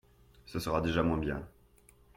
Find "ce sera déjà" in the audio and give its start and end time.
0.47-1.03